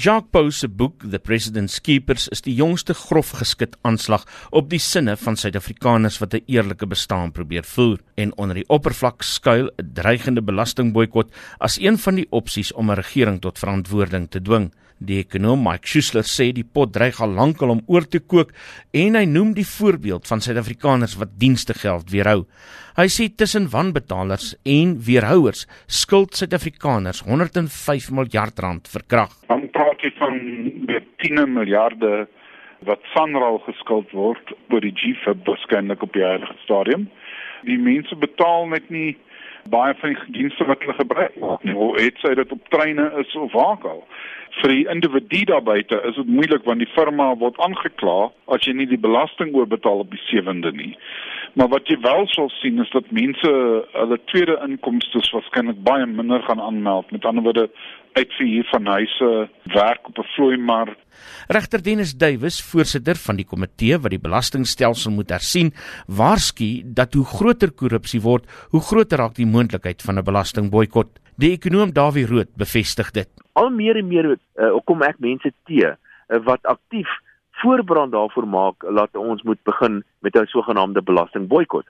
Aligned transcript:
Jacques 0.00 0.30
Pau 0.32 0.48
se 0.48 0.68
boek 0.68 1.02
The 1.12 1.18
President's 1.20 1.74
Keepers 1.84 2.24
is 2.32 2.40
die 2.46 2.54
jongste 2.56 2.94
grof 2.96 3.34
geskit 3.36 3.74
aanslag 3.84 4.22
op 4.56 4.70
die 4.72 4.80
sinne 4.80 5.12
van 5.20 5.36
Suid-Afrikaners 5.36 6.16
wat 6.22 6.34
'n 6.34 6.46
eerlike 6.46 6.86
bestaan 6.86 7.32
probeer 7.36 7.64
voer 7.64 7.98
en 8.16 8.32
onder 8.38 8.56
die 8.56 8.68
oppervlak 8.68 9.22
skuil 9.22 9.68
'n 9.68 9.92
dreigende 9.92 10.40
belastingboikot 10.40 11.28
as 11.58 11.76
een 11.80 11.98
van 11.98 12.14
die 12.14 12.26
opsies 12.30 12.72
om 12.72 12.90
'n 12.90 12.96
regering 12.96 13.40
tot 13.40 13.58
verantwoording 13.58 14.30
te 14.30 14.40
dwing. 14.40 14.72
Die 14.98 15.18
ekonom 15.18 15.62
Mike 15.62 15.86
Schuessler 15.86 16.24
sê 16.24 16.52
die 16.52 16.64
pot 16.64 16.92
dreig 16.92 17.20
al 17.20 17.34
lankal 17.34 17.70
om 17.70 17.82
oor 17.86 18.08
te 18.08 18.20
kook 18.20 18.52
en 18.92 19.14
hy 19.14 19.24
noem 19.24 19.52
die 19.52 19.66
voorbeeld 19.66 20.26
van 20.26 20.40
Suid-Afrikaners 20.40 21.16
wat 21.16 21.38
dienste 21.38 21.74
geld 21.74 22.10
weerhou. 22.10 22.46
Hy 22.96 23.08
sê 23.08 23.28
tussen 23.36 23.68
wanbetalers 23.68 24.54
en 24.64 24.98
weerhouers 25.00 25.66
skuld 25.86 26.36
Suid-Afrikaners 26.36 27.20
105 27.20 28.10
miljard 28.10 28.58
rand 28.58 28.88
vir 28.88 29.02
krag 29.06 29.59
praat 30.00 30.12
jy 30.12 30.18
van 30.18 30.84
met 30.86 31.04
10 31.16 31.52
miljarde 31.52 32.26
wat 32.84 33.00
Sanral 33.12 33.58
geskuld 33.66 34.10
word 34.12 34.52
oor 34.70 34.80
die 34.80 34.94
GFIB 34.94 35.46
waarskynlik 35.46 36.02
op 36.02 36.12
die 36.12 36.24
heilige 36.24 36.54
stadium. 36.64 37.10
Die 37.64 37.78
mense 37.78 38.16
betaal 38.16 38.66
net 38.68 38.88
nie 38.88 39.16
baie 39.68 39.94
van 40.00 40.14
die 40.14 40.32
dienste 40.32 40.64
wat 40.64 40.80
hulle 40.80 40.96
gebruik 40.96 41.36
nie. 41.36 41.74
Hoe 41.74 41.92
het 42.00 42.16
sy 42.18 42.34
dit 42.34 42.52
op 42.52 42.68
treine 42.68 43.10
is 43.20 43.34
of 43.36 43.52
waar 43.52 43.76
al. 43.84 44.04
Vir 44.58 44.68
die 44.68 44.86
individu 44.90 45.44
daar 45.44 45.62
buite 45.62 46.00
is 46.08 46.16
dit 46.18 46.26
moeilik 46.26 46.64
want 46.64 46.82
die 46.82 46.92
firma 46.94 47.34
word 47.38 47.58
aangekla 47.62 48.30
as 48.54 48.66
jy 48.66 48.74
nie 48.74 48.88
die 48.90 49.00
belasting 49.00 49.54
oorbetaal 49.54 50.02
op 50.04 50.10
die 50.10 50.22
7de 50.26 50.72
nie. 50.76 50.96
Maar 51.54 51.68
wat 51.68 51.88
jy 51.90 51.96
wel 52.02 52.26
sal 52.30 52.50
sien 52.60 52.78
is 52.82 52.90
dat 52.94 53.10
mense 53.14 53.50
hulle 53.94 54.18
tweede 54.30 54.58
inkomste 54.66 55.22
waarskynlik 55.32 55.80
baie 55.86 56.06
minder 56.06 56.42
gaan 56.46 56.60
aanmeld. 56.60 57.10
Met 57.10 57.24
ander 57.24 57.42
woorde 57.42 57.70
uitverhuur 58.18 58.66
van 58.70 58.86
huise, 58.86 59.48
werk 59.74 60.08
op 60.08 60.18
'n 60.18 60.28
vloeimark. 60.34 60.98
Regter 61.48 61.82
Dennis 61.82 62.14
Duwys, 62.16 62.62
voorsitter 62.62 63.16
van 63.16 63.36
die 63.36 63.44
komitee 63.44 63.98
wat 63.98 64.10
die 64.10 64.20
belastingstelsel 64.20 65.10
moet 65.10 65.30
hersien, 65.30 65.72
waarsku 66.06 66.82
dat 66.84 67.14
hoe 67.14 67.24
groter 67.24 67.70
korrupsie 67.70 68.20
word, 68.20 68.44
hoe 68.70 68.80
groter 68.80 69.18
raak 69.18 69.34
die 69.34 69.46
moontlikheid 69.46 70.02
van 70.02 70.18
'n 70.18 70.24
belastingboikot. 70.24 71.18
Die 71.40 71.54
ekonom 71.56 71.94
Dawie 71.96 72.26
Rood 72.28 72.50
bevestig 72.60 73.14
dit. 73.16 73.28
Al 73.56 73.70
meer 73.72 73.96
en 73.96 74.08
meer 74.10 74.26
uh, 74.34 74.74
kom 74.84 75.00
ek 75.06 75.16
mense 75.24 75.48
te 75.68 75.78
uh, 75.88 75.94
wat 76.44 76.66
aktief 76.68 77.08
voorbrand 77.62 78.12
daarvoor 78.12 78.44
maak 78.44 78.84
laat 78.84 79.16
ons 79.16 79.40
moet 79.48 79.60
begin 79.64 80.02
met 80.20 80.36
'n 80.36 80.50
sogenaamde 80.52 81.00
belastingboikot. 81.00 81.86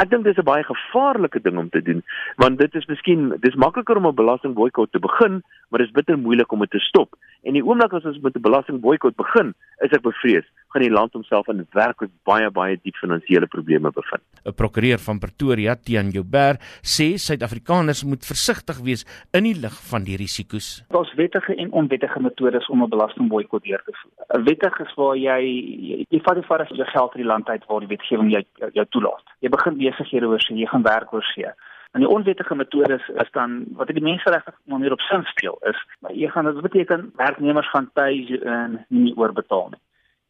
Ek 0.00 0.08
dink 0.10 0.24
dis 0.24 0.40
'n 0.40 0.48
baie 0.48 0.64
gevaarlike 0.64 1.42
ding 1.42 1.58
om 1.58 1.68
te 1.68 1.82
doen, 1.82 2.00
want 2.36 2.58
dit 2.58 2.74
is 2.74 2.86
miskien 2.86 3.36
dis 3.44 3.54
makliker 3.54 3.96
om 3.96 4.06
'n 4.06 4.14
belastingboikot 4.14 4.92
te 4.92 4.98
begin, 4.98 5.42
maar 5.68 5.80
dit 5.84 5.88
is 5.88 5.98
bitter 6.00 6.18
moeilik 6.18 6.52
om 6.52 6.60
dit 6.60 6.70
te 6.70 6.78
stop. 6.78 7.14
En 7.44 7.52
die 7.52 7.64
oomblik 7.64 7.92
as 7.92 8.04
ons 8.04 8.20
met 8.24 8.36
'n 8.36 8.40
belastingboikot 8.40 9.16
begin, 9.16 9.54
is 9.84 9.92
ek 9.92 10.02
bevrees 10.02 10.46
gaan 10.74 10.82
die 10.82 10.90
land 10.90 11.12
homself 11.12 11.48
in 11.48 11.62
werklik 11.72 12.10
baie 12.26 12.50
baie 12.50 12.76
diep 12.82 12.96
finansiële 12.98 13.46
probleme 13.46 13.90
bevind. 13.94 14.22
'n 14.44 14.52
Prokureur 14.52 14.98
van 14.98 15.18
Pretoria, 15.18 15.76
Tian 15.76 16.10
Joubert, 16.10 16.60
sê 16.82 17.14
Suid-Afrikaners 17.14 18.04
moet 18.04 18.24
versigtig 18.26 18.78
wees 18.82 19.06
in 19.32 19.44
die 19.44 19.54
lig 19.54 19.76
van 19.90 20.04
die 20.04 20.16
risiko's. 20.16 20.82
Daar's 20.88 21.14
wettige 21.14 21.54
en 21.54 21.70
onwettige 21.72 22.20
metodes 22.20 22.66
om 22.68 22.82
'n 22.82 22.88
belastingboikot 22.88 23.62
deur 23.62 23.82
te 23.84 23.92
voer. 23.92 24.38
'n 24.38 24.44
Wettig 24.44 24.80
is 24.80 24.94
waar 24.94 25.16
jy 25.16 25.40
jy, 25.44 26.06
jy 26.10 26.20
vat 26.20 26.34
die 26.34 26.48
vader 26.48 26.66
se 26.66 26.84
geld 26.84 27.10
uit 27.14 27.22
die 27.22 27.30
land 27.32 27.48
uit 27.48 27.64
waar 27.66 27.80
die 27.80 27.88
wetgewing 27.94 28.30
jou 28.30 28.42
jou 28.72 28.86
toelaat. 28.90 29.24
Jy 29.40 29.48
begin 29.48 29.76
besighede 29.76 30.26
oorsee, 30.26 30.56
jy 30.56 30.66
gaan 30.66 30.82
werk 30.82 31.12
oorsee. 31.12 31.52
En 31.94 32.02
die 32.02 32.10
onwettige 32.10 32.54
metodes 32.58 33.08
is 33.22 33.30
dan 33.32 33.64
wat 33.78 33.88
die 33.94 34.02
menseregte 34.02 34.54
manier 34.66 34.92
op 34.92 35.00
sin 35.06 35.22
speel 35.30 35.58
is, 35.70 35.78
maar 36.02 36.12
jy 36.12 36.28
gaan 36.28 36.48
dit 36.50 36.60
beteken 36.60 37.12
werknemers 37.16 37.70
gaan 37.70 37.90
pay 37.94 38.40
en 38.42 38.80
nie 38.88 39.14
oorbetaal 39.16 39.70
nie 39.70 39.82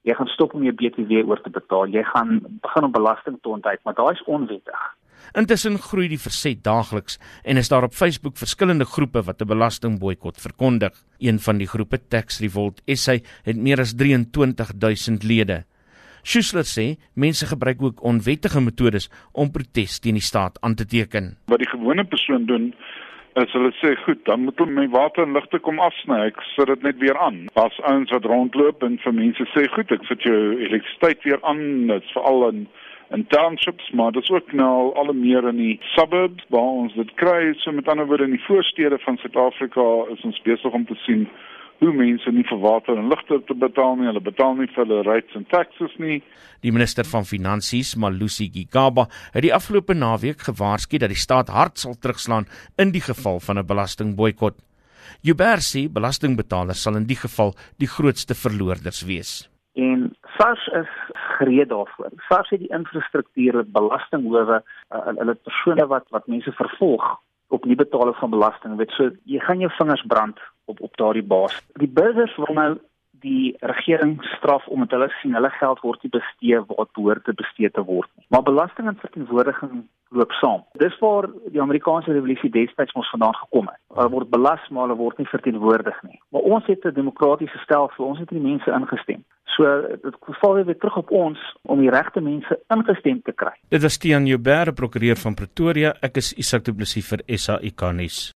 jy 0.05 0.17
gaan 0.19 0.31
stop 0.33 0.55
om 0.57 0.65
jou 0.65 0.75
BTW 0.77 1.25
oor 1.29 1.41
te 1.43 1.53
betaal. 1.53 1.89
Jy 1.93 2.05
gaan 2.13 2.37
begin 2.65 2.89
om 2.89 2.93
belasting 2.93 3.41
te 3.41 3.53
ontduik, 3.57 3.81
maar 3.85 3.97
daai 3.97 4.13
is 4.13 4.23
onwettig. 4.29 4.85
Intussen 5.41 5.79
groei 5.81 6.11
die 6.13 6.21
verset 6.21 6.61
daagliks 6.67 7.17
en 7.49 7.57
is 7.57 7.71
daar 7.73 7.87
op 7.87 7.97
Facebook 7.97 8.37
verskillende 8.37 8.85
groepe 8.85 9.23
wat 9.25 9.41
'n 9.41 9.49
belastingboikot 9.49 10.41
verkondig. 10.41 10.93
Een 11.19 11.39
van 11.41 11.57
die 11.59 11.67
groepe 11.67 11.99
Tax 12.09 12.41
Revolt 12.41 12.83
SA 12.87 13.17
het 13.43 13.57
meer 13.57 13.81
as 13.81 13.95
23000 13.95 15.23
lede. 15.23 15.65
Schuessler 16.25 16.65
sê 16.65 16.87
mense 17.15 17.47
gebruik 17.47 17.83
ook 17.85 18.05
onwettige 18.11 18.61
metodes 18.65 19.11
om 19.33 19.51
protes 19.53 19.99
teen 20.01 20.17
die 20.17 20.25
staat 20.25 20.57
aan 20.65 20.75
te 20.75 20.87
teken. 20.89 21.35
Wat 21.53 21.61
die 21.61 21.69
gewone 21.69 22.05
persoon 22.05 22.47
doen 22.49 22.73
as 23.35 23.51
hulle 23.53 23.73
sê 23.81 23.93
goed, 24.05 24.21
dan 24.29 24.45
moet 24.47 24.59
hulle 24.63 24.73
my 24.73 24.87
water 24.95 25.27
en 25.27 25.35
ligte 25.35 25.59
kom 25.59 25.81
afsny. 25.83 26.21
Ek 26.31 26.41
sit 26.55 26.71
dit 26.71 26.85
net 26.87 27.01
weer 27.03 27.19
aan. 27.19 27.45
As 27.59 27.77
ouens 27.91 28.13
wat 28.15 28.29
rondloop 28.31 28.85
en 28.87 28.97
vir 29.03 29.17
mense 29.17 29.47
sê 29.53 29.67
goed, 29.75 29.91
ek 29.93 30.07
sit 30.09 30.23
jou 30.25 30.39
elektrisiteit 30.55 31.27
weer 31.27 31.43
aan. 31.43 31.65
Dit's 31.93 32.17
veral 32.17 32.49
in 32.53 32.67
in 33.13 33.27
townships, 33.31 33.91
maar 33.93 34.15
dit 34.17 34.25
is 34.25 34.31
ook 34.33 34.53
nou 34.57 34.95
al 34.99 35.13
meer 35.15 35.45
in 35.49 35.59
die 35.61 35.75
suburbs 35.93 36.47
waar 36.51 36.71
ons 36.85 36.95
dit 36.97 37.11
kry. 37.21 37.53
So 37.61 37.73
met 37.73 37.89
ander 37.89 38.09
woorde 38.09 38.25
in 38.31 38.35
die 38.35 38.47
voorstede 38.47 38.99
van 39.05 39.21
Suid-Afrika 39.21 39.85
is 40.15 40.25
ons 40.25 40.41
besig 40.47 40.73
om 40.73 40.87
te 40.89 40.97
sien 41.05 41.29
hoe 41.83 41.93
mense 41.93 42.31
nie 42.33 42.45
vir 42.49 42.61
water 42.63 42.99
en 42.99 43.09
ligte 43.13 43.41
te 43.49 43.55
betaal 43.55 43.97
nie. 43.99 44.09
Hulle 44.09 44.23
betaal 44.25 44.57
nie 44.59 44.69
vir 44.73 44.85
hulle 44.85 45.03
rates 45.07 45.39
en 45.39 45.47
taxes 45.51 45.95
nie. 46.03 46.21
Die 46.65 46.73
minister 46.73 47.07
van 47.09 47.27
Finansies, 47.29 47.95
Malusi 48.01 48.49
Gigaba, 48.53 49.09
het 49.35 49.45
die 49.45 49.55
afgelope 49.55 49.97
naweek 49.97 50.47
gewaarsku 50.49 51.01
dat 51.03 51.13
die 51.13 51.21
staat 51.21 51.53
hard 51.53 51.81
sal 51.83 51.99
terugslaan 51.99 52.49
in 52.81 52.95
die 52.95 53.05
geval 53.05 53.41
van 53.41 53.59
'n 53.59 53.67
belastingboikot. 53.67 54.57
Jubersi, 55.21 55.89
belastingbetalers 55.89 56.83
sal 56.83 56.97
in 56.97 57.07
die 57.07 57.17
geval 57.17 57.55
die 57.79 57.89
grootste 57.89 58.35
verloorders 58.35 59.05
wees. 59.05 59.51
En 59.75 60.15
SARS 60.37 60.67
is 60.81 60.91
gereed 61.39 61.69
daarvoor. 61.69 62.11
SARS 62.29 62.51
het 62.51 62.61
die 62.61 62.73
infrastruktuur, 62.73 63.65
belastinghowe, 63.67 64.63
uh, 64.91 65.07
hulle 65.07 65.35
persone 65.35 65.87
wat 65.87 66.07
wat 66.11 66.27
mense 66.27 66.53
vervolg 66.53 67.21
op 67.55 67.65
nie 67.69 67.79
betaling 67.79 68.17
van 68.19 68.35
belasting 68.35 68.77
weet 68.81 68.93
so 68.97 69.11
jy 69.31 69.41
gaan 69.47 69.63
jou 69.63 69.71
vingers 69.79 70.05
brand 70.11 70.41
op 70.71 70.81
op 70.81 70.97
daardie 71.01 71.25
baas. 71.35 71.57
Die 71.81 71.91
burgers 72.01 72.37
wil 72.41 72.55
nou 72.57 72.69
die 73.25 73.57
regering 73.73 74.17
straf 74.37 74.67
omdat 74.69 74.95
hulle 74.97 75.11
sien 75.21 75.37
hulle 75.39 75.51
geld 75.59 75.83
word 75.87 76.03
nie 76.05 76.13
bestee 76.19 76.61
waar 76.69 76.85
dit 76.85 76.97
behoort 76.99 77.25
te 77.25 77.35
bestee 77.43 77.71
te 77.71 77.85
word 77.89 78.11
nie. 78.17 78.27
Maar 78.29 78.45
belasting 78.51 78.89
en 78.91 79.01
verteenwoordiging 79.01 79.85
loop 80.15 80.33
saam. 80.41 80.65
Dis 80.83 80.99
waar 81.03 81.29
die 81.53 81.63
Amerikaanse 81.63 82.13
revolusie 82.13 82.51
destyds 82.55 82.95
mos 82.95 83.11
vandaan 83.15 83.37
gekom 83.43 83.71
het. 83.73 83.81
Hulle 83.97 84.13
word 84.17 84.31
belas 84.35 84.69
maar 84.71 84.87
hulle 84.87 85.01
word 85.01 85.19
nie 85.19 85.31
verteenwoordig 85.33 86.03
nie. 86.09 86.21
Maar 86.35 86.47
ons 86.57 86.67
het 86.71 86.85
'n 86.85 86.95
demokratiese 87.01 87.59
stelsel, 87.65 88.05
ons 88.05 88.19
het 88.19 88.29
die 88.29 88.47
mense 88.51 88.71
ingestem. 88.71 89.25
So 89.57 89.65
dit 90.03 90.17
val 90.41 90.65
weer 90.65 90.79
terug 90.79 90.97
op 90.97 91.11
ons 91.11 91.39
om 91.63 91.81
die 91.81 91.91
regte 91.91 92.21
mense 92.21 92.59
ingestem 92.75 93.21
te 93.23 93.33
kry. 93.33 93.55
Dit 93.69 93.83
was 93.83 93.99
Tian 93.99 94.27
Joubert, 94.27 94.75
prokureur 94.75 95.17
van 95.17 95.35
Pretoria. 95.35 95.95
Ek 96.01 96.17
is 96.17 96.33
Isak 96.33 96.65
Du 96.65 96.75
Plessis 96.75 97.09
vir 97.09 97.23
SAIK 97.27 97.93
nuus. 97.93 98.33